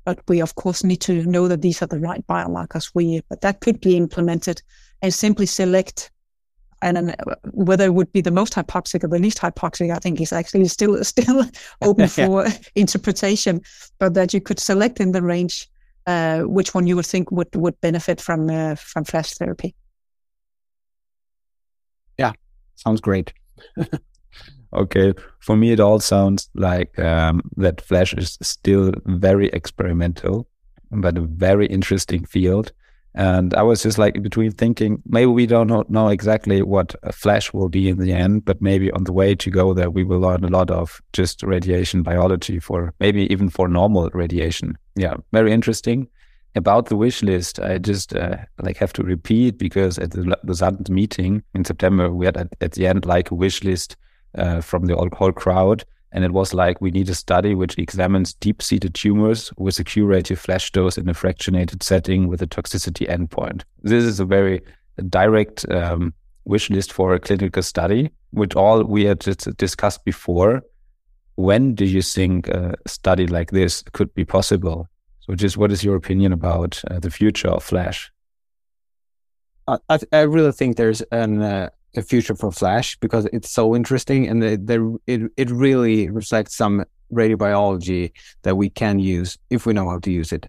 [0.03, 2.91] But we, of course, need to know that these are the right biomarkers.
[2.95, 4.62] We, but that could be implemented
[5.01, 6.12] and simply select
[6.82, 7.16] and
[7.51, 10.68] whether it would be the most hypoxic or the least hypoxic, I think is actually
[10.68, 11.45] still still
[11.82, 13.62] open for interpretation.
[13.99, 15.70] But that you could select in the range
[16.07, 19.76] uh, which one you would think would would benefit from uh, from flash therapy.
[22.18, 22.34] Yeah,
[22.76, 23.34] sounds great.
[24.74, 30.47] Okay, for me, it all sounds like um, that Flash is still very experimental,
[30.91, 32.72] but a very interesting field.
[33.13, 37.67] And I was just like between thinking maybe we don't know exactly what Flash will
[37.67, 40.45] be in the end, but maybe on the way to go there, we will learn
[40.45, 44.78] a lot of just radiation biology for maybe even for normal radiation.
[44.95, 46.07] Yeah, very interesting.
[46.55, 50.86] About the wish list, I just uh, like have to repeat because at the, the
[50.89, 53.97] meeting in September, we had at, at the end like a wish list
[54.38, 55.84] uh, from the whole crowd.
[56.13, 59.84] And it was like, we need a study which examines deep seated tumors with a
[59.84, 63.63] curative flash dose in a fractionated setting with a toxicity endpoint.
[63.82, 64.61] This is a very
[65.09, 66.13] direct um,
[66.45, 69.19] wish list for a clinical study, which all we had
[69.57, 70.63] discussed before.
[71.36, 74.88] when do you think a study like this could be possible?
[75.21, 78.11] So, just what is your opinion about uh, the future of Flash?
[79.67, 84.28] I, I really think there's an uh, a future for Flash because it's so interesting
[84.28, 88.12] and the, the, it it really reflects some radiobiology
[88.44, 90.48] that we can use if we know how to use it.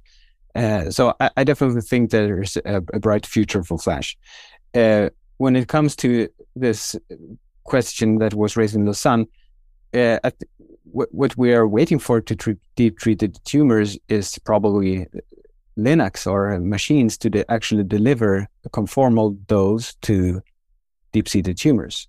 [0.55, 4.19] Uh, so I, I, definitely think there's a, a, bright future for Flash.
[4.75, 6.95] Uh, when it comes to this
[7.65, 9.27] question that was raised in Lausanne,
[9.95, 10.19] uh,
[10.85, 15.07] what we are waiting for to treat deep treated tumors is probably
[15.79, 20.43] LINACs or machines to de- actually deliver a conformal dose to
[21.13, 22.09] deep seated tumors.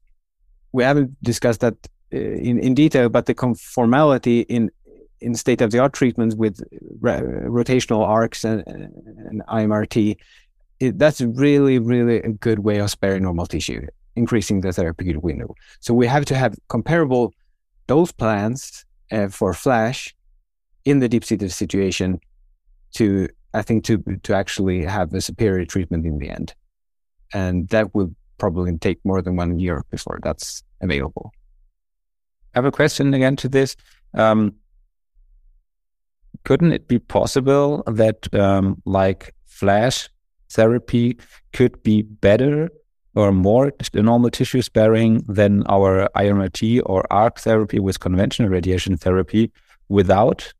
[0.72, 1.76] We haven't discussed that
[2.14, 4.72] uh, in, in detail, but the conformality in
[5.24, 6.60] in state of the art treatments with
[7.02, 10.18] rotational arcs and, and IMRT,
[10.82, 13.88] it, that's really, really a good way of sparing normal tissue,
[14.18, 15.56] increasing the therapeutic window.
[15.80, 17.34] So we have to have comparable
[17.88, 20.14] dose plans uh, for Flash
[20.84, 22.20] in the deep seated situation
[22.96, 26.54] to, I think, to to actually have a superior treatment in the end,
[27.34, 31.32] and that will probably take more than one year before that's available.
[32.54, 33.76] I have a question again to this.
[34.14, 34.56] Um,
[36.44, 40.10] couldn't it be possible that um, like flash
[40.50, 41.18] therapy
[41.54, 42.70] could be better
[43.16, 49.52] or more normal tissue sparing than our IMRT or ARC therapy with conventional radiation therapy
[49.90, 50.54] without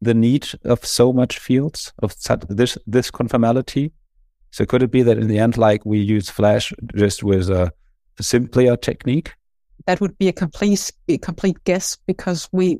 [0.00, 2.14] the need of so much fields of
[2.48, 3.92] this this conformality?
[4.50, 7.72] So could it be that in the end, like we use flash just with a,
[8.18, 9.34] a simpler technique?
[9.86, 12.76] that would be a complete a complete guess because we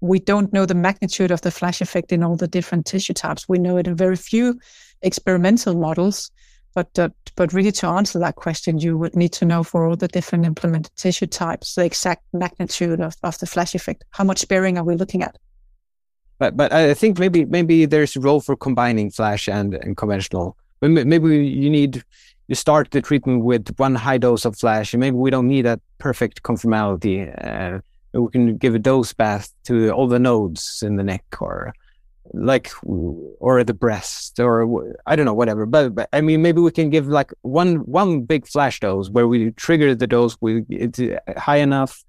[0.00, 3.48] we don't know the magnitude of the flash effect in all the different tissue types.
[3.48, 4.58] We know it in very few
[5.02, 6.30] experimental models,
[6.74, 9.96] but uh, but really to answer that question, you would need to know for all
[9.96, 14.04] the different implemented tissue types the exact magnitude of, of the flash effect.
[14.10, 15.36] How much sparing are we looking at?
[16.38, 20.56] But but I think maybe maybe there's a role for combining flash and, and conventional.
[20.80, 22.04] Maybe you need
[22.48, 25.62] you start the treatment with one high dose of flash, and maybe we don't need
[25.62, 27.28] that perfect conformality.
[27.44, 27.80] Uh,
[28.18, 31.74] we can give a dose bath to all the nodes in the neck, or
[32.32, 35.66] like, or the breast, or I don't know, whatever.
[35.66, 39.28] But, but I mean, maybe we can give like one one big flash dose where
[39.28, 40.36] we trigger the dose.
[40.40, 41.00] We it's
[41.36, 42.02] high enough.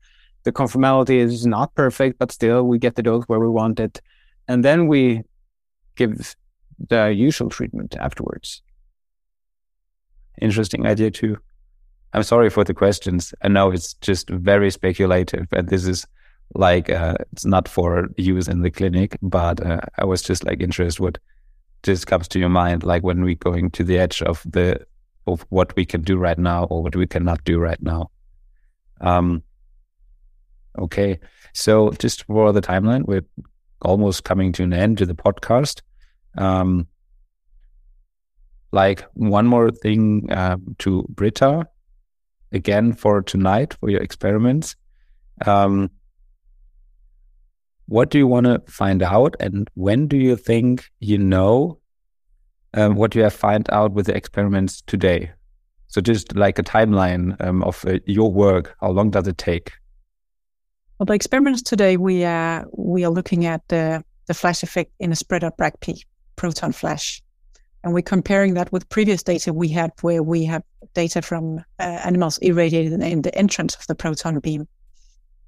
[0.44, 4.02] The conformality is not perfect, but still we get the dose where we want it,
[4.48, 5.24] and then we
[5.96, 6.34] give
[6.88, 8.62] the usual treatment afterwards
[10.42, 11.38] interesting idea too.
[12.14, 13.34] I'm sorry for the questions.
[13.42, 16.08] I know it's just very speculative, and this is
[16.56, 19.18] like uh, it's not for use in the clinic.
[19.22, 21.18] But uh, I was just like interested what
[21.84, 24.86] just comes to your mind, like when we're going to the edge of the
[25.28, 28.10] of what we can do right now or what we cannot do right now.
[29.02, 29.44] Um.
[30.78, 31.20] Okay,
[31.54, 33.26] so just for the timeline, we're
[33.82, 35.82] almost coming to an end to the podcast.
[36.38, 36.88] Um,
[38.72, 41.68] like one more thing uh, to Brita
[42.52, 44.76] again for tonight for your experiments.
[45.46, 45.92] Um,
[47.88, 51.80] what do you want to find out, and when do you think you know
[52.76, 55.32] um, what you have found out with the experiments today?
[55.88, 58.76] So just like a timeline um, of uh, your work.
[58.80, 59.72] How long does it take?
[61.00, 65.12] Well, the experiments today we are we are looking at the the flash effect in
[65.12, 66.06] a spreader Bragg peak
[66.40, 67.22] proton flash.
[67.84, 70.64] And we're comparing that with previous data we had where we have
[70.94, 74.66] data from uh, animals irradiated in the entrance of the proton beam.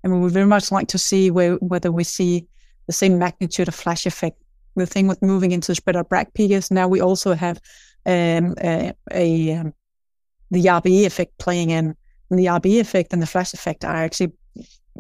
[0.03, 2.45] And we would very much like to see where, whether we see
[2.87, 4.37] the same magnitude of flash effect.
[4.75, 6.11] The thing with moving into spread out
[6.71, 7.61] now we also have
[8.05, 9.73] um, a, a um,
[10.49, 11.95] the RBE effect playing in.
[12.29, 14.33] And the RBE effect and the flash effect are actually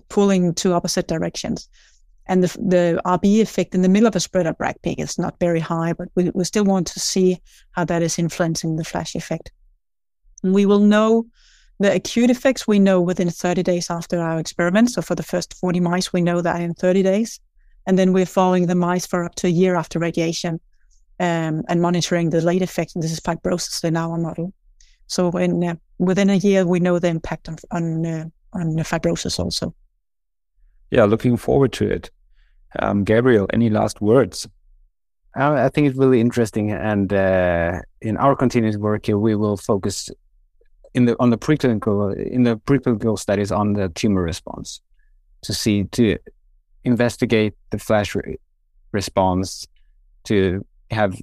[0.09, 1.67] pulling two opposite directions.
[2.31, 5.19] And the, the RBE effect in the middle of a spread out Bragg peak is
[5.19, 8.85] not very high, but we, we still want to see how that is influencing the
[8.85, 9.51] flash effect.
[10.41, 11.25] We will know
[11.81, 14.91] the acute effects we know within 30 days after our experiment.
[14.91, 17.37] So for the first 40 mice, we know that in 30 days.
[17.85, 20.61] And then we're following the mice for up to a year after radiation
[21.19, 22.95] um, and monitoring the late effects.
[22.95, 24.53] And this is fibrosis in our model.
[25.07, 29.75] So uh, within a year, we know the impact on, on, uh, on fibrosis also
[30.91, 32.11] yeah, looking forward to it.
[32.79, 34.47] Um, Gabriel, any last words?
[35.33, 40.09] I think it's really interesting, and uh, in our continuous work here, we will focus
[40.93, 44.81] in the on the preclinical in the preclinical studies on the tumor response
[45.41, 46.17] to see to
[46.83, 48.37] investigate the flash re-
[48.91, 49.67] response
[50.25, 51.15] to have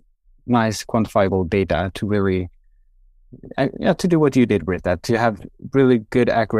[0.46, 2.48] nice quantifiable data to really
[3.58, 5.40] uh, yeah to do what you did with that to have
[5.74, 6.56] really good accurate